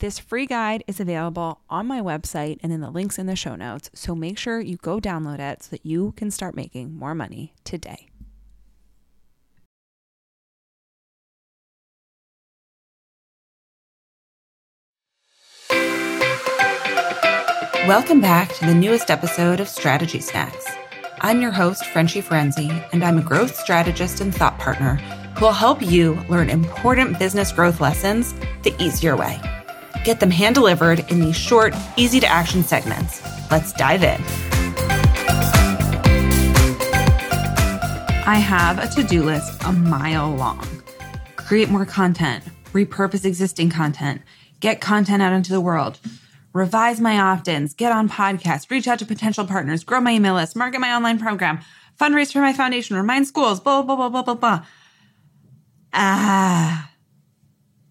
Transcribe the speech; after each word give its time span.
This 0.00 0.18
free 0.18 0.46
guide 0.46 0.82
is 0.86 0.98
available 0.98 1.60
on 1.68 1.86
my 1.86 2.00
website 2.00 2.56
and 2.62 2.72
in 2.72 2.80
the 2.80 2.88
links 2.88 3.18
in 3.18 3.26
the 3.26 3.36
show 3.36 3.54
notes, 3.54 3.90
so 3.92 4.14
make 4.14 4.38
sure 4.38 4.58
you 4.58 4.78
go 4.78 4.98
download 4.98 5.40
it 5.40 5.62
so 5.62 5.68
that 5.72 5.84
you 5.84 6.14
can 6.16 6.30
start 6.30 6.56
making 6.56 6.94
more 6.94 7.14
money 7.14 7.52
today. 7.64 8.06
Welcome 17.86 18.22
back 18.22 18.54
to 18.54 18.64
the 18.64 18.74
newest 18.74 19.10
episode 19.10 19.60
of 19.60 19.68
Strategy 19.68 20.20
Snacks. 20.20 20.66
I'm 21.20 21.42
your 21.42 21.50
host, 21.50 21.84
Frenchie 21.84 22.22
Ferenczi, 22.22 22.88
and 22.94 23.04
I'm 23.04 23.18
a 23.18 23.22
growth 23.22 23.54
strategist 23.54 24.22
and 24.22 24.34
thought 24.34 24.58
partner 24.58 24.94
who 25.36 25.44
will 25.44 25.52
help 25.52 25.82
you 25.82 26.14
learn 26.30 26.48
important 26.48 27.18
business 27.18 27.52
growth 27.52 27.82
lessons 27.82 28.32
the 28.62 28.74
easier 28.82 29.14
way. 29.14 29.38
Get 30.04 30.20
them 30.20 30.30
hand 30.30 30.54
delivered 30.54 31.00
in 31.10 31.20
these 31.20 31.36
short, 31.36 31.74
easy 31.96 32.20
to 32.20 32.26
action 32.26 32.64
segments. 32.64 33.22
Let's 33.50 33.72
dive 33.72 34.02
in. 34.02 34.20
I 38.26 38.36
have 38.36 38.78
a 38.78 38.86
to 38.94 39.02
do 39.02 39.22
list 39.22 39.60
a 39.64 39.72
mile 39.72 40.30
long. 40.34 40.64
Create 41.36 41.68
more 41.68 41.84
content, 41.84 42.44
repurpose 42.72 43.24
existing 43.24 43.70
content, 43.70 44.22
get 44.60 44.80
content 44.80 45.20
out 45.20 45.32
into 45.32 45.50
the 45.50 45.60
world, 45.60 45.98
revise 46.52 47.00
my 47.00 47.18
opt 47.18 47.48
ins, 47.48 47.74
get 47.74 47.90
on 47.90 48.08
podcasts, 48.08 48.70
reach 48.70 48.86
out 48.86 49.00
to 49.00 49.06
potential 49.06 49.46
partners, 49.46 49.82
grow 49.82 50.00
my 50.00 50.12
email 50.12 50.34
list, 50.34 50.54
market 50.54 50.80
my 50.80 50.94
online 50.94 51.18
program, 51.18 51.58
fundraise 52.00 52.32
for 52.32 52.40
my 52.40 52.52
foundation, 52.52 52.96
remind 52.96 53.26
schools, 53.26 53.58
blah, 53.58 53.82
blah, 53.82 53.96
blah, 53.96 54.08
blah, 54.08 54.22
blah, 54.22 54.34
blah. 54.34 54.64
Ah, 55.92 56.90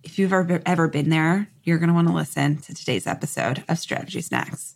if 0.03 0.17
you've 0.17 0.31
ever, 0.31 0.61
ever 0.65 0.87
been 0.87 1.09
there, 1.09 1.49
you're 1.69 1.77
going 1.77 1.89
to 1.89 1.93
want 1.93 2.07
to 2.07 2.13
listen 2.15 2.57
to 2.57 2.73
today's 2.73 3.05
episode 3.05 3.63
of 3.69 3.77
Strategy 3.77 4.21
Snacks. 4.21 4.75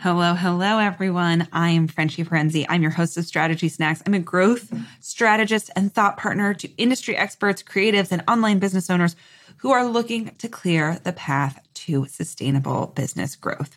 Hello, 0.00 0.32
hello, 0.32 0.78
everyone. 0.78 1.46
I 1.52 1.68
am 1.68 1.88
Frenchie 1.88 2.24
Ferenczi. 2.24 2.64
I'm 2.70 2.80
your 2.80 2.90
host 2.90 3.18
of 3.18 3.26
Strategy 3.26 3.68
Snacks. 3.68 4.02
I'm 4.06 4.14
a 4.14 4.18
growth 4.18 4.72
strategist 5.00 5.70
and 5.76 5.92
thought 5.92 6.16
partner 6.16 6.54
to 6.54 6.74
industry 6.78 7.14
experts, 7.14 7.62
creatives, 7.62 8.12
and 8.12 8.24
online 8.26 8.60
business 8.60 8.88
owners 8.88 9.14
who 9.58 9.72
are 9.72 9.84
looking 9.84 10.34
to 10.36 10.48
clear 10.48 10.98
the 11.04 11.12
path 11.12 11.60
to 11.74 12.06
sustainable 12.06 12.86
business 12.86 13.36
growth. 13.36 13.76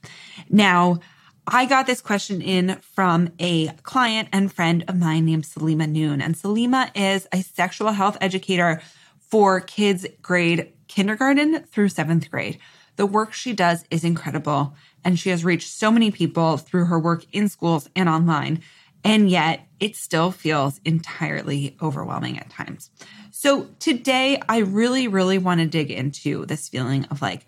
Now, 0.50 1.02
I 1.46 1.66
got 1.66 1.88
this 1.88 2.00
question 2.00 2.42
in 2.42 2.78
from 2.78 3.34
a 3.38 3.68
client 3.84 4.30
and 4.32 4.50
friend 4.50 4.86
of 4.88 4.98
mine 4.98 5.26
named 5.26 5.44
Saleema 5.44 5.90
Noon. 5.90 6.22
And 6.22 6.36
Saleema 6.36 6.90
is 6.96 7.28
a 7.34 7.42
sexual 7.42 7.92
health 7.92 8.18
educator 8.22 8.82
for 9.20 9.60
kids 9.60 10.06
grade 10.22 10.72
kindergarten 10.96 11.64
through 11.66 11.90
seventh 11.90 12.32
grade. 12.32 12.58
The 12.96 13.06
work 13.06 13.34
she 13.34 13.52
does 13.52 13.84
is 13.92 14.06
incredible, 14.06 14.74
and 15.04 15.20
she 15.20 15.30
has 15.30 15.44
reached 15.44 15.70
so 15.70 15.92
many 15.92 16.10
people 16.10 16.56
through 16.56 16.86
her 16.86 16.98
work 16.98 17.26
in 17.34 17.50
schools 17.50 17.90
and 17.96 18.08
online. 18.08 18.62
And 19.04 19.30
yet, 19.30 19.68
it 19.80 19.98
still 19.98 20.32
feels 20.32 20.80
entirely 20.86 21.76
overwhelming 21.82 22.40
at 22.40 22.50
times. 22.50 22.90
So, 23.30 23.68
today, 23.80 24.42
I 24.48 24.60
really, 24.60 25.08
really 25.08 25.38
want 25.38 25.60
to 25.60 25.68
dig 25.68 25.92
into 25.92 26.46
this 26.46 26.70
feeling 26.70 27.06
of 27.12 27.22
like, 27.22 27.46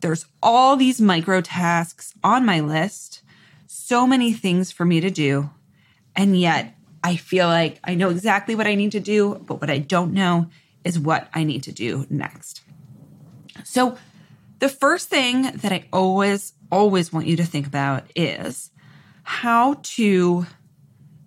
there's 0.00 0.26
all 0.42 0.76
these 0.76 1.00
micro 1.00 1.40
tasks 1.40 2.14
on 2.22 2.44
my 2.44 2.60
list, 2.60 3.22
so 3.66 4.06
many 4.06 4.32
things 4.32 4.72
for 4.72 4.84
me 4.84 5.00
to 5.00 5.10
do. 5.10 5.50
And 6.16 6.38
yet, 6.38 6.74
I 7.04 7.14
feel 7.16 7.46
like 7.46 7.78
I 7.84 7.94
know 7.94 8.10
exactly 8.10 8.56
what 8.56 8.66
I 8.66 8.74
need 8.74 8.92
to 8.92 9.00
do, 9.00 9.36
but 9.36 9.60
what 9.60 9.70
I 9.70 9.78
don't 9.78 10.12
know 10.12 10.48
is 10.84 10.98
what 10.98 11.28
I 11.32 11.44
need 11.44 11.62
to 11.64 11.72
do 11.72 12.06
next. 12.10 12.62
So, 13.64 13.96
the 14.58 14.68
first 14.68 15.08
thing 15.08 15.42
that 15.42 15.72
I 15.72 15.84
always, 15.92 16.52
always 16.70 17.12
want 17.12 17.26
you 17.26 17.36
to 17.36 17.44
think 17.44 17.66
about 17.66 18.04
is 18.16 18.70
how 19.22 19.78
to 19.82 20.46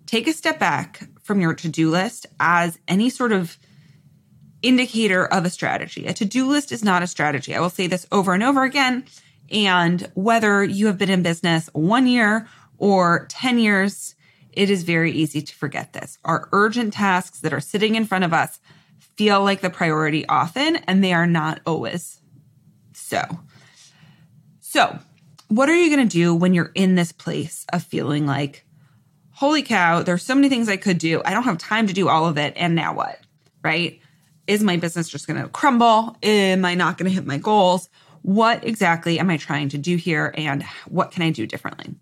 take 0.06 0.26
a 0.26 0.32
step 0.32 0.58
back 0.58 1.08
from 1.22 1.40
your 1.40 1.54
to 1.54 1.68
do 1.68 1.90
list 1.90 2.26
as 2.38 2.78
any 2.86 3.08
sort 3.08 3.32
of 3.32 3.56
indicator 4.60 5.24
of 5.24 5.44
a 5.44 5.50
strategy. 5.50 6.06
A 6.06 6.12
to 6.14 6.24
do 6.24 6.46
list 6.46 6.72
is 6.72 6.84
not 6.84 7.02
a 7.02 7.06
strategy. 7.06 7.54
I 7.54 7.60
will 7.60 7.70
say 7.70 7.86
this 7.86 8.06
over 8.12 8.34
and 8.34 8.42
over 8.42 8.64
again. 8.64 9.04
And 9.50 10.10
whether 10.14 10.62
you 10.62 10.86
have 10.86 10.98
been 10.98 11.10
in 11.10 11.22
business 11.22 11.68
one 11.72 12.06
year 12.06 12.48
or 12.78 13.26
10 13.28 13.58
years, 13.58 14.14
it 14.52 14.70
is 14.70 14.82
very 14.82 15.12
easy 15.12 15.42
to 15.42 15.54
forget 15.54 15.92
this. 15.92 16.18
Our 16.24 16.48
urgent 16.52 16.94
tasks 16.94 17.40
that 17.40 17.52
are 17.52 17.60
sitting 17.60 17.94
in 17.94 18.04
front 18.04 18.24
of 18.24 18.32
us 18.32 18.60
feel 18.98 19.42
like 19.42 19.60
the 19.60 19.70
priority 19.70 20.26
often, 20.26 20.76
and 20.76 21.02
they 21.02 21.12
are 21.12 21.26
not 21.26 21.60
always 21.66 22.21
so. 23.12 23.38
So, 24.60 24.98
what 25.48 25.68
are 25.68 25.76
you 25.76 25.94
going 25.94 26.08
to 26.08 26.12
do 26.12 26.34
when 26.34 26.54
you're 26.54 26.72
in 26.74 26.94
this 26.94 27.12
place 27.12 27.66
of 27.70 27.82
feeling 27.82 28.26
like, 28.26 28.64
holy 29.32 29.62
cow, 29.62 30.02
there's 30.02 30.22
so 30.22 30.34
many 30.34 30.48
things 30.48 30.66
I 30.66 30.78
could 30.78 30.96
do. 30.96 31.20
I 31.22 31.34
don't 31.34 31.42
have 31.42 31.58
time 31.58 31.88
to 31.88 31.92
do 31.92 32.08
all 32.08 32.26
of 32.26 32.38
it. 32.38 32.54
And 32.56 32.74
now 32.74 32.94
what? 32.94 33.20
Right? 33.62 34.00
Is 34.46 34.62
my 34.62 34.78
business 34.78 35.10
just 35.10 35.26
going 35.26 35.42
to 35.42 35.48
crumble? 35.50 36.16
Am 36.22 36.64
I 36.64 36.74
not 36.74 36.96
going 36.96 37.10
to 37.10 37.14
hit 37.14 37.26
my 37.26 37.36
goals? 37.36 37.90
What 38.22 38.64
exactly 38.64 39.18
am 39.18 39.28
I 39.28 39.36
trying 39.36 39.68
to 39.70 39.78
do 39.78 39.96
here? 39.96 40.32
And 40.34 40.62
what 40.88 41.10
can 41.10 41.22
I 41.22 41.30
do 41.30 41.46
differently? 41.46 41.94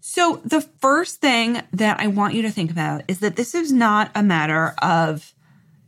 So, 0.00 0.42
the 0.44 0.62
first 0.80 1.20
thing 1.20 1.62
that 1.72 2.00
I 2.00 2.08
want 2.08 2.34
you 2.34 2.42
to 2.42 2.50
think 2.50 2.72
about 2.72 3.04
is 3.06 3.20
that 3.20 3.36
this 3.36 3.54
is 3.54 3.72
not 3.72 4.10
a 4.16 4.24
matter 4.24 4.74
of 4.82 5.32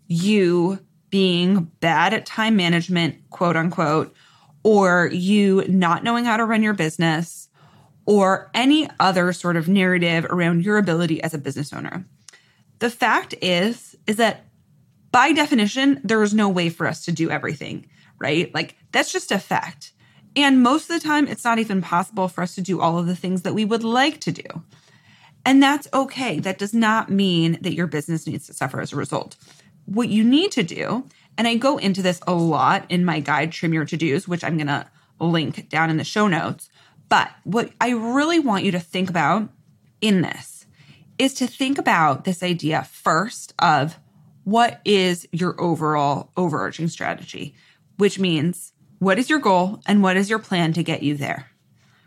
you 0.06 0.78
being 1.10 1.70
bad 1.80 2.12
at 2.14 2.26
time 2.26 2.56
management, 2.56 3.30
quote 3.30 3.56
unquote, 3.56 4.14
or 4.64 5.08
you 5.12 5.64
not 5.68 6.02
knowing 6.02 6.24
how 6.24 6.36
to 6.36 6.44
run 6.44 6.62
your 6.62 6.74
business, 6.74 7.48
or 8.06 8.50
any 8.52 8.88
other 8.98 9.32
sort 9.32 9.56
of 9.56 9.68
narrative 9.68 10.26
around 10.26 10.64
your 10.64 10.78
ability 10.78 11.22
as 11.22 11.32
a 11.32 11.38
business 11.38 11.72
owner. 11.72 12.04
The 12.80 12.90
fact 12.90 13.34
is, 13.40 13.96
is 14.06 14.16
that 14.16 14.46
by 15.10 15.32
definition, 15.32 16.00
there 16.02 16.22
is 16.22 16.34
no 16.34 16.48
way 16.48 16.68
for 16.68 16.86
us 16.86 17.04
to 17.04 17.12
do 17.12 17.30
everything, 17.30 17.86
right? 18.18 18.52
Like 18.52 18.76
that's 18.92 19.12
just 19.12 19.30
a 19.30 19.38
fact. 19.38 19.92
And 20.36 20.62
most 20.62 20.90
of 20.90 21.00
the 21.00 21.06
time, 21.06 21.28
it's 21.28 21.44
not 21.44 21.60
even 21.60 21.80
possible 21.80 22.26
for 22.26 22.42
us 22.42 22.56
to 22.56 22.60
do 22.60 22.80
all 22.80 22.98
of 22.98 23.06
the 23.06 23.14
things 23.14 23.42
that 23.42 23.54
we 23.54 23.64
would 23.64 23.84
like 23.84 24.20
to 24.22 24.32
do. 24.32 24.42
And 25.46 25.62
that's 25.62 25.86
okay. 25.94 26.40
That 26.40 26.58
does 26.58 26.74
not 26.74 27.10
mean 27.10 27.58
that 27.60 27.74
your 27.74 27.86
business 27.86 28.26
needs 28.26 28.46
to 28.46 28.54
suffer 28.54 28.80
as 28.80 28.92
a 28.92 28.96
result. 28.96 29.36
What 29.86 30.08
you 30.08 30.24
need 30.24 30.50
to 30.52 30.62
do 30.62 31.06
and 31.36 31.48
I 31.48 31.56
go 31.56 31.78
into 31.78 32.02
this 32.02 32.20
a 32.26 32.34
lot 32.34 32.86
in 32.90 33.04
my 33.04 33.20
guide, 33.20 33.52
Trim 33.52 33.72
Your 33.72 33.84
To 33.84 33.96
Dos, 33.96 34.28
which 34.28 34.44
I'm 34.44 34.56
going 34.56 34.68
to 34.68 34.86
link 35.20 35.68
down 35.68 35.90
in 35.90 35.96
the 35.96 36.04
show 36.04 36.28
notes. 36.28 36.68
But 37.08 37.30
what 37.44 37.70
I 37.80 37.90
really 37.90 38.38
want 38.38 38.64
you 38.64 38.72
to 38.72 38.80
think 38.80 39.10
about 39.10 39.48
in 40.00 40.22
this 40.22 40.66
is 41.18 41.34
to 41.34 41.46
think 41.46 41.78
about 41.78 42.24
this 42.24 42.42
idea 42.42 42.84
first 42.84 43.54
of 43.58 43.98
what 44.44 44.80
is 44.84 45.26
your 45.32 45.60
overall 45.60 46.30
overarching 46.36 46.88
strategy, 46.88 47.54
which 47.96 48.18
means 48.18 48.72
what 48.98 49.18
is 49.18 49.30
your 49.30 49.38
goal 49.38 49.80
and 49.86 50.02
what 50.02 50.16
is 50.16 50.28
your 50.30 50.38
plan 50.38 50.72
to 50.74 50.82
get 50.82 51.02
you 51.02 51.16
there? 51.16 51.50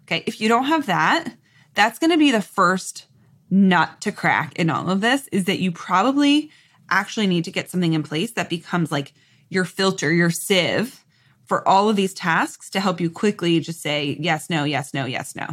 Okay. 0.04 0.24
If 0.26 0.40
you 0.40 0.48
don't 0.48 0.66
have 0.66 0.86
that, 0.86 1.34
that's 1.74 2.00
going 2.00 2.12
to 2.12 2.18
be 2.18 2.32
the 2.32 2.42
first 2.42 3.08
nut 3.50 4.02
to 4.02 4.12
crack 4.12 4.54
in 4.56 4.70
all 4.70 4.90
of 4.90 5.02
this 5.02 5.28
is 5.30 5.46
that 5.46 5.60
you 5.60 5.72
probably 5.72 6.52
actually 6.90 7.28
need 7.28 7.46
to 7.46 7.52
get 7.52 7.70
something 7.70 7.94
in 7.94 8.04
place 8.04 8.32
that 8.32 8.50
becomes 8.50 8.92
like 8.92 9.14
your 9.50 9.66
filter, 9.66 10.12
your 10.12 10.30
sieve 10.30 11.04
for 11.46 11.68
all 11.68 11.90
of 11.90 11.96
these 11.96 12.14
tasks 12.14 12.70
to 12.72 12.80
help 12.80 13.00
you 13.00 13.10
quickly 13.10 13.60
just 13.60 13.82
say 13.82 14.18
yes, 14.20 14.50
no, 14.50 14.64
yes, 14.64 14.94
no, 14.94 15.06
yes, 15.06 15.36
no. 15.36 15.48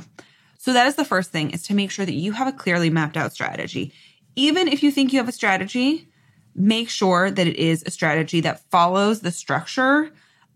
So 0.59 0.73
that 0.73 0.87
is 0.87 0.97
the 0.97 1.05
first 1.05 1.31
thing 1.31 1.51
is 1.51 1.63
to 1.65 1.75
make 1.75 1.91
sure 1.91 2.07
that 2.07 2.15
you 2.15 2.33
have 2.33 2.49
a 2.49 2.53
clearly 2.53 2.91
mapped 2.91 3.17
out 3.17 3.33
strategy. 3.33 3.93
Even 4.35 4.67
if 4.67 4.83
you 4.83 4.91
think 4.91 5.13
you 5.13 5.19
have 5.19 5.29
a 5.29 5.33
strategy, 5.33 6.09
make 6.55 6.89
sure 6.89 7.31
that 7.31 7.47
it 7.47 7.57
is 7.57 7.83
a 7.85 7.91
strategy 7.91 8.41
that 8.41 8.69
follows 8.71 9.21
the 9.21 9.31
structure 9.31 10.11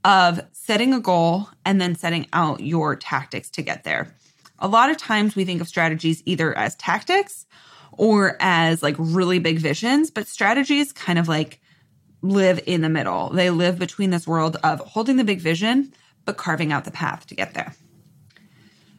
of 0.05 0.41
setting 0.53 0.95
a 0.95 1.01
goal 1.01 1.49
and 1.65 1.81
then 1.81 1.95
setting 1.95 2.27
out 2.33 2.61
your 2.61 2.97
tactics 2.97 3.51
to 3.51 3.63
get 3.63 3.85
there. 3.85 4.15
A 4.59 4.69
lot 4.69 4.91
of 4.91 4.97
times 4.97 5.37
we 5.37 5.45
think 5.45 5.61
of 5.61 5.69
strategies 5.69 6.23
either 6.25 6.57
as 6.57 6.75
tactics 6.77 7.47
or 7.99 8.37
as 8.41 8.83
like 8.83 8.95
really 8.99 9.41
big 9.41 9.59
visions, 9.59 10.11
but 10.11 10.27
strategies 10.27 10.93
kind 10.93 11.19
of 11.19 11.29
like 11.29 11.61
live 12.23 12.61
in 12.65 12.81
the 12.81 12.89
middle. 12.89 13.31
They 13.31 13.51
live 13.51 13.79
between 13.79 14.11
this 14.11 14.27
world 14.27 14.57
of 14.65 14.81
holding 14.81 15.17
the 15.17 15.25
big 15.25 15.41
vision, 15.41 15.93
but 16.25 16.37
carving 16.37 16.73
out 16.73 16.85
the 16.85 16.91
path 16.91 17.27
to 17.27 17.35
get 17.35 17.55
there. 17.55 17.75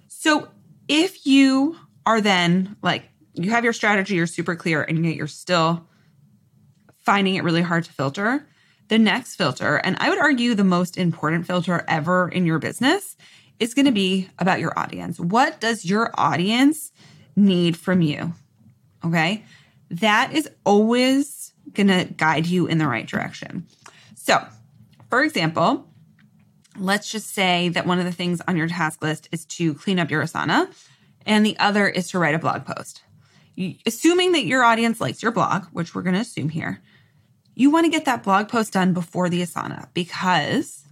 So 0.07 0.49
if 0.87 1.25
you 1.25 1.77
are 2.05 2.21
then 2.21 2.75
like 2.81 3.09
you 3.33 3.51
have 3.51 3.63
your 3.63 3.73
strategy, 3.73 4.15
you're 4.15 4.27
super 4.27 4.55
clear, 4.55 4.83
and 4.83 5.05
yet 5.05 5.15
you're 5.15 5.27
still 5.27 5.87
finding 6.97 7.35
it 7.35 7.43
really 7.43 7.61
hard 7.61 7.85
to 7.85 7.93
filter, 7.93 8.45
the 8.89 8.99
next 8.99 9.35
filter, 9.35 9.77
and 9.77 9.95
I 9.99 10.09
would 10.09 10.19
argue 10.19 10.55
the 10.55 10.63
most 10.63 10.97
important 10.97 11.47
filter 11.47 11.85
ever 11.87 12.27
in 12.27 12.45
your 12.45 12.59
business, 12.59 13.15
is 13.59 13.73
going 13.73 13.85
to 13.85 13.91
be 13.91 14.29
about 14.39 14.59
your 14.59 14.77
audience. 14.77 15.19
What 15.19 15.61
does 15.61 15.85
your 15.85 16.11
audience 16.17 16.91
need 17.35 17.77
from 17.77 18.01
you? 18.01 18.33
Okay. 19.03 19.43
That 19.91 20.33
is 20.33 20.49
always 20.65 21.53
going 21.73 21.87
to 21.87 22.05
guide 22.05 22.45
you 22.45 22.67
in 22.67 22.77
the 22.77 22.87
right 22.87 23.07
direction. 23.07 23.65
So, 24.15 24.45
for 25.09 25.23
example, 25.23 25.87
let's 26.77 27.11
just 27.11 27.33
say 27.33 27.69
that 27.69 27.85
one 27.85 27.99
of 27.99 28.05
the 28.05 28.11
things 28.11 28.41
on 28.47 28.57
your 28.57 28.67
task 28.67 29.01
list 29.01 29.29
is 29.31 29.45
to 29.45 29.73
clean 29.73 29.99
up 29.99 30.11
your 30.11 30.23
Asana 30.23 30.71
and 31.25 31.45
the 31.45 31.57
other 31.59 31.87
is 31.87 32.09
to 32.09 32.19
write 32.19 32.35
a 32.35 32.39
blog 32.39 32.65
post. 32.65 33.03
Assuming 33.85 34.31
that 34.31 34.45
your 34.45 34.63
audience 34.63 35.01
likes 35.01 35.21
your 35.21 35.31
blog, 35.31 35.65
which 35.73 35.93
we're 35.93 36.01
going 36.01 36.15
to 36.15 36.21
assume 36.21 36.49
here, 36.49 36.81
you 37.55 37.69
want 37.69 37.85
to 37.85 37.91
get 37.91 38.05
that 38.05 38.23
blog 38.23 38.47
post 38.47 38.73
done 38.73 38.93
before 38.93 39.27
the 39.29 39.41
Asana 39.41 39.89
because 39.93 40.85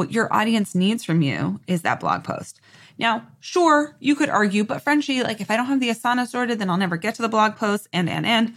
what 0.00 0.12
your 0.12 0.32
audience 0.32 0.74
needs 0.74 1.04
from 1.04 1.20
you 1.20 1.60
is 1.66 1.82
that 1.82 2.00
blog 2.00 2.24
post. 2.24 2.58
Now, 2.96 3.26
sure, 3.40 3.94
you 4.00 4.16
could 4.16 4.30
argue, 4.30 4.64
but 4.64 4.80
Frenchie, 4.80 5.22
like 5.22 5.42
if 5.42 5.50
I 5.50 5.58
don't 5.58 5.66
have 5.66 5.78
the 5.78 5.90
Asana 5.90 6.26
sorted, 6.26 6.58
then 6.58 6.70
I'll 6.70 6.78
never 6.78 6.96
get 6.96 7.16
to 7.16 7.22
the 7.22 7.28
blog 7.28 7.56
post 7.56 7.86
and, 7.92 8.08
and, 8.08 8.24
and. 8.24 8.54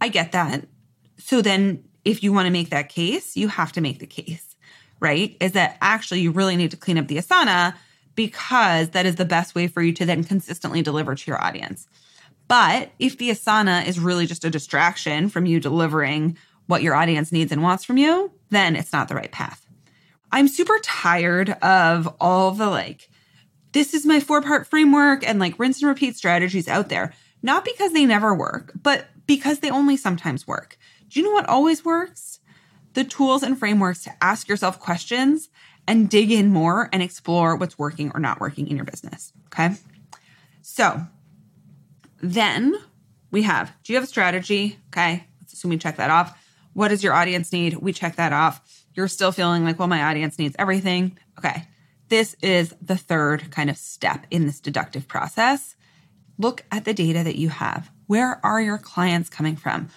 I 0.00 0.08
get 0.08 0.32
that. 0.32 0.66
So 1.18 1.42
then 1.42 1.84
if 2.02 2.22
you 2.22 2.32
want 2.32 2.46
to 2.46 2.50
make 2.50 2.70
that 2.70 2.88
case, 2.88 3.36
you 3.36 3.48
have 3.48 3.72
to 3.72 3.82
make 3.82 3.98
the 3.98 4.06
case, 4.06 4.56
right? 5.00 5.36
Is 5.38 5.52
that 5.52 5.76
actually 5.82 6.20
you 6.20 6.30
really 6.30 6.56
need 6.56 6.70
to 6.70 6.78
clean 6.78 6.96
up 6.96 7.08
the 7.08 7.18
Asana 7.18 7.74
because 8.14 8.88
that 8.90 9.04
is 9.04 9.16
the 9.16 9.26
best 9.26 9.54
way 9.54 9.68
for 9.68 9.82
you 9.82 9.92
to 9.92 10.06
then 10.06 10.24
consistently 10.24 10.80
deliver 10.80 11.14
to 11.14 11.30
your 11.30 11.42
audience. 11.42 11.86
But 12.48 12.90
if 12.98 13.18
the 13.18 13.28
Asana 13.28 13.86
is 13.86 14.00
really 14.00 14.24
just 14.24 14.46
a 14.46 14.50
distraction 14.50 15.28
from 15.28 15.44
you 15.44 15.60
delivering 15.60 16.38
what 16.68 16.82
your 16.82 16.94
audience 16.94 17.32
needs 17.32 17.52
and 17.52 17.62
wants 17.62 17.84
from 17.84 17.98
you, 17.98 18.32
then 18.48 18.76
it's 18.76 18.94
not 18.94 19.08
the 19.08 19.14
right 19.14 19.30
path. 19.30 19.63
I'm 20.32 20.48
super 20.48 20.78
tired 20.82 21.50
of 21.62 22.14
all 22.20 22.50
the 22.50 22.66
like, 22.66 23.08
this 23.72 23.94
is 23.94 24.06
my 24.06 24.20
four 24.20 24.40
part 24.40 24.66
framework 24.66 25.26
and 25.26 25.38
like 25.38 25.58
rinse 25.58 25.82
and 25.82 25.88
repeat 25.88 26.16
strategies 26.16 26.68
out 26.68 26.88
there. 26.88 27.12
Not 27.42 27.64
because 27.64 27.92
they 27.92 28.06
never 28.06 28.34
work, 28.34 28.72
but 28.80 29.06
because 29.26 29.58
they 29.58 29.70
only 29.70 29.96
sometimes 29.96 30.46
work. 30.46 30.78
Do 31.08 31.20
you 31.20 31.26
know 31.26 31.32
what 31.32 31.48
always 31.48 31.84
works? 31.84 32.40
The 32.94 33.04
tools 33.04 33.42
and 33.42 33.58
frameworks 33.58 34.04
to 34.04 34.12
ask 34.22 34.48
yourself 34.48 34.78
questions 34.80 35.48
and 35.86 36.08
dig 36.08 36.30
in 36.30 36.50
more 36.50 36.88
and 36.92 37.02
explore 37.02 37.56
what's 37.56 37.78
working 37.78 38.10
or 38.14 38.20
not 38.20 38.40
working 38.40 38.68
in 38.68 38.76
your 38.76 38.84
business. 38.84 39.32
Okay. 39.46 39.74
So 40.62 41.02
then 42.22 42.74
we 43.30 43.42
have 43.42 43.72
do 43.82 43.92
you 43.92 43.96
have 43.96 44.04
a 44.04 44.08
strategy? 44.08 44.78
Okay. 44.88 45.26
Let's 45.40 45.52
assume 45.52 45.70
we 45.70 45.78
check 45.78 45.96
that 45.96 46.10
off. 46.10 46.38
What 46.72 46.88
does 46.88 47.04
your 47.04 47.12
audience 47.12 47.52
need? 47.52 47.74
We 47.74 47.92
check 47.92 48.16
that 48.16 48.32
off. 48.32 48.83
You're 48.94 49.08
still 49.08 49.32
feeling 49.32 49.64
like, 49.64 49.78
well, 49.78 49.88
my 49.88 50.04
audience 50.04 50.38
needs 50.38 50.56
everything. 50.58 51.18
Okay. 51.38 51.66
This 52.08 52.36
is 52.42 52.74
the 52.80 52.96
third 52.96 53.50
kind 53.50 53.70
of 53.70 53.76
step 53.76 54.26
in 54.30 54.46
this 54.46 54.60
deductive 54.60 55.08
process. 55.08 55.74
Look 56.38 56.64
at 56.70 56.84
the 56.84 56.94
data 56.94 57.24
that 57.24 57.36
you 57.36 57.48
have. 57.48 57.90
Where 58.06 58.44
are 58.44 58.60
your 58.60 58.78
clients 58.78 59.30
coming 59.30 59.56
from? 59.56 59.88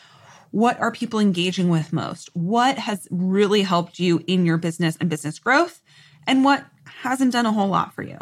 What 0.52 0.80
are 0.80 0.92
people 0.92 1.20
engaging 1.20 1.70
with 1.70 1.92
most? 1.92 2.30
What 2.34 2.78
has 2.78 3.08
really 3.12 3.64
helped 3.64 4.00
you 4.00 4.24
in 4.28 4.46
your 4.46 4.58
business 4.58 4.98
and 5.00 5.10
business 5.10 5.40
growth? 5.40 5.82
And 6.26 6.44
what 6.44 6.66
hasn't 6.86 7.34
done 7.34 7.46
a 7.46 7.52
whole 7.52 7.68
lot 7.68 7.94
for 7.94 8.02
you? 8.02 8.18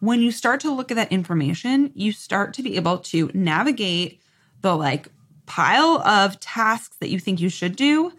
When 0.00 0.20
you 0.20 0.32
start 0.32 0.60
to 0.60 0.74
look 0.74 0.90
at 0.90 0.96
that 0.96 1.12
information, 1.12 1.92
you 1.94 2.12
start 2.12 2.52
to 2.54 2.62
be 2.62 2.76
able 2.76 2.98
to 2.98 3.30
navigate 3.32 4.20
the 4.60 4.76
like 4.76 5.08
pile 5.46 6.00
of 6.06 6.40
tasks 6.40 6.96
that 6.98 7.10
you 7.10 7.18
think 7.18 7.40
you 7.40 7.48
should 7.48 7.76
do 7.76 8.12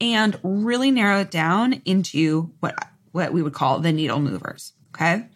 and 0.00 0.38
really 0.42 0.90
narrow 0.90 1.20
it 1.20 1.30
down 1.30 1.82
into 1.84 2.52
what 2.60 2.74
what 3.12 3.32
we 3.32 3.42
would 3.42 3.54
call 3.54 3.78
the 3.78 3.92
needle 3.92 4.20
movers, 4.20 4.74
okay? 4.94 5.26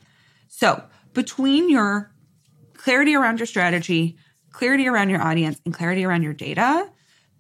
So, 0.49 0.83
between 1.15 1.71
your 1.71 2.13
clarity 2.75 3.15
around 3.15 3.39
your 3.39 3.47
strategy, 3.47 4.19
clarity 4.53 4.87
around 4.87 5.09
your 5.09 5.23
audience, 5.23 5.61
and 5.65 5.73
clarity 5.73 6.05
around 6.05 6.23
your 6.23 6.35
data, 6.35 6.89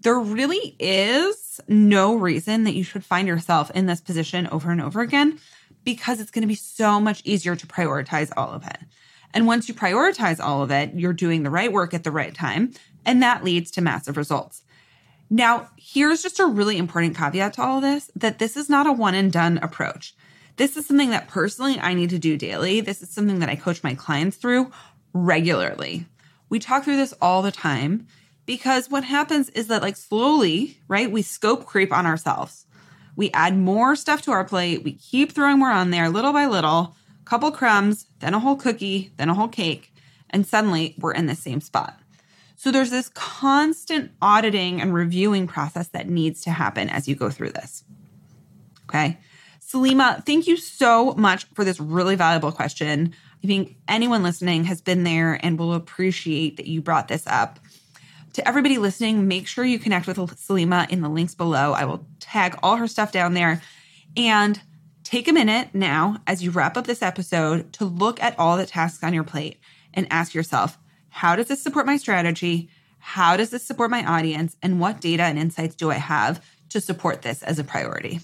there 0.00 0.18
really 0.18 0.76
is 0.78 1.60
no 1.68 2.14
reason 2.14 2.64
that 2.64 2.74
you 2.74 2.84
should 2.84 3.04
find 3.04 3.28
yourself 3.28 3.70
in 3.72 3.86
this 3.86 4.00
position 4.00 4.46
over 4.46 4.70
and 4.70 4.80
over 4.80 5.02
again 5.02 5.38
because 5.84 6.20
it's 6.20 6.30
going 6.30 6.42
to 6.42 6.48
be 6.48 6.54
so 6.54 7.00
much 7.00 7.20
easier 7.24 7.56
to 7.56 7.66
prioritize 7.66 8.30
all 8.36 8.50
of 8.50 8.66
it. 8.66 8.78
And 9.32 9.46
once 9.46 9.68
you 9.68 9.74
prioritize 9.74 10.40
all 10.40 10.62
of 10.62 10.70
it, 10.70 10.94
you're 10.94 11.12
doing 11.12 11.42
the 11.42 11.50
right 11.50 11.72
work 11.72 11.94
at 11.94 12.04
the 12.04 12.10
right 12.10 12.34
time, 12.34 12.72
and 13.04 13.22
that 13.22 13.44
leads 13.44 13.70
to 13.72 13.80
massive 13.80 14.16
results. 14.16 14.62
Now, 15.30 15.70
here's 15.76 16.22
just 16.22 16.40
a 16.40 16.46
really 16.46 16.76
important 16.76 17.16
caveat 17.16 17.54
to 17.54 17.62
all 17.62 17.76
of 17.76 17.82
this 17.82 18.10
that 18.16 18.40
this 18.40 18.56
is 18.56 18.68
not 18.68 18.88
a 18.88 18.92
one 18.92 19.14
and 19.14 19.32
done 19.32 19.58
approach. 19.58 20.14
This 20.56 20.76
is 20.76 20.86
something 20.86 21.10
that 21.10 21.28
personally 21.28 21.78
I 21.78 21.94
need 21.94 22.10
to 22.10 22.18
do 22.18 22.36
daily. 22.36 22.80
This 22.80 23.00
is 23.00 23.10
something 23.10 23.38
that 23.38 23.48
I 23.48 23.54
coach 23.54 23.82
my 23.84 23.94
clients 23.94 24.36
through 24.36 24.72
regularly. 25.12 26.06
We 26.48 26.58
talk 26.58 26.84
through 26.84 26.96
this 26.96 27.14
all 27.22 27.42
the 27.42 27.52
time 27.52 28.08
because 28.44 28.90
what 28.90 29.04
happens 29.04 29.48
is 29.50 29.68
that, 29.68 29.82
like, 29.82 29.96
slowly, 29.96 30.78
right, 30.88 31.10
we 31.10 31.22
scope 31.22 31.64
creep 31.64 31.92
on 31.92 32.06
ourselves. 32.06 32.66
We 33.14 33.30
add 33.30 33.56
more 33.56 33.94
stuff 33.94 34.22
to 34.22 34.32
our 34.32 34.44
plate. 34.44 34.82
We 34.82 34.92
keep 34.92 35.32
throwing 35.32 35.60
more 35.60 35.70
on 35.70 35.90
there 35.90 36.08
little 36.08 36.32
by 36.32 36.46
little, 36.46 36.96
a 37.20 37.24
couple 37.24 37.52
crumbs, 37.52 38.06
then 38.18 38.34
a 38.34 38.40
whole 38.40 38.56
cookie, 38.56 39.12
then 39.16 39.28
a 39.28 39.34
whole 39.34 39.48
cake, 39.48 39.94
and 40.30 40.46
suddenly 40.46 40.96
we're 40.98 41.14
in 41.14 41.26
the 41.26 41.36
same 41.36 41.60
spot. 41.60 42.00
So 42.60 42.70
there's 42.70 42.90
this 42.90 43.08
constant 43.14 44.10
auditing 44.20 44.82
and 44.82 44.92
reviewing 44.92 45.46
process 45.46 45.88
that 45.88 46.10
needs 46.10 46.42
to 46.42 46.50
happen 46.50 46.90
as 46.90 47.08
you 47.08 47.14
go 47.14 47.30
through 47.30 47.52
this. 47.52 47.84
Okay. 48.84 49.16
Saleema, 49.66 50.26
thank 50.26 50.46
you 50.46 50.58
so 50.58 51.14
much 51.14 51.46
for 51.54 51.64
this 51.64 51.80
really 51.80 52.16
valuable 52.16 52.52
question. 52.52 53.14
I 53.42 53.46
think 53.46 53.76
anyone 53.88 54.22
listening 54.22 54.64
has 54.64 54.82
been 54.82 55.04
there 55.04 55.40
and 55.42 55.58
will 55.58 55.72
appreciate 55.72 56.58
that 56.58 56.66
you 56.66 56.82
brought 56.82 57.08
this 57.08 57.26
up. 57.26 57.60
To 58.34 58.46
everybody 58.46 58.76
listening, 58.76 59.26
make 59.26 59.46
sure 59.46 59.64
you 59.64 59.78
connect 59.78 60.06
with 60.06 60.18
Saleema 60.18 60.90
in 60.90 61.00
the 61.00 61.08
links 61.08 61.34
below. 61.34 61.72
I 61.72 61.86
will 61.86 62.04
tag 62.18 62.58
all 62.62 62.76
her 62.76 62.88
stuff 62.88 63.10
down 63.10 63.32
there. 63.32 63.62
And 64.18 64.60
take 65.02 65.28
a 65.28 65.32
minute 65.32 65.70
now 65.72 66.18
as 66.26 66.42
you 66.42 66.50
wrap 66.50 66.76
up 66.76 66.86
this 66.86 67.00
episode 67.00 67.72
to 67.72 67.86
look 67.86 68.22
at 68.22 68.38
all 68.38 68.58
the 68.58 68.66
tasks 68.66 69.02
on 69.02 69.14
your 69.14 69.24
plate 69.24 69.58
and 69.94 70.06
ask 70.10 70.34
yourself, 70.34 70.76
how 71.10 71.36
does 71.36 71.48
this 71.48 71.62
support 71.62 71.86
my 71.86 71.96
strategy? 71.96 72.70
How 72.98 73.36
does 73.36 73.50
this 73.50 73.64
support 73.64 73.90
my 73.90 74.04
audience? 74.04 74.56
And 74.62 74.80
what 74.80 75.00
data 75.00 75.24
and 75.24 75.38
insights 75.38 75.74
do 75.74 75.90
I 75.90 75.94
have 75.94 76.44
to 76.70 76.80
support 76.80 77.22
this 77.22 77.42
as 77.42 77.58
a 77.58 77.64
priority? 77.64 78.20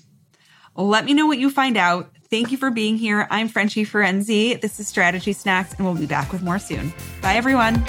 Let 0.75 1.05
me 1.05 1.15
know 1.15 1.27
what 1.27 1.39
you 1.39 1.51
find 1.51 1.77
out. 1.77 2.11
Thank 2.31 2.53
you 2.53 2.59
for 2.59 2.71
being 2.71 2.97
here. 2.97 3.27
I'm 3.31 3.49
Frenchie 3.49 3.85
Ferenczi. 3.85 4.61
This 4.61 4.79
is 4.79 4.89
Strategy 4.89 5.33
Snacks, 5.33 5.75
and 5.75 5.87
we'll 5.87 5.95
be 5.95 6.07
back 6.07 6.33
with 6.33 6.43
more 6.43 6.59
soon. 6.59 6.93
Bye, 7.23 7.35
everyone. 7.35 7.83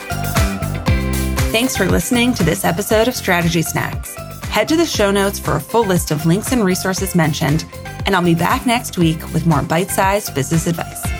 Thanks 1.52 1.76
for 1.76 1.86
listening 1.86 2.34
to 2.36 2.44
this 2.44 2.64
episode 2.64 3.08
of 3.08 3.16
Strategy 3.16 3.62
Snacks. 3.62 4.16
Head 4.46 4.68
to 4.70 4.76
the 4.78 4.86
show 4.86 5.12
notes 5.12 5.40
for 5.40 5.56
a 5.56 5.62
full 5.62 5.86
list 5.86 6.12
of 6.12 6.26
links 6.26 6.52
and 6.52 6.64
resources 6.64 7.16
mentioned, 7.16 7.66
and 8.06 8.16
I'll 8.16 8.24
be 8.24 8.36
back 8.36 8.66
next 8.66 8.98
week 8.98 9.20
with 9.34 9.46
more 9.46 9.62
bite 9.62 9.90
sized 9.90 10.34
business 10.34 10.68
advice. 10.68 11.17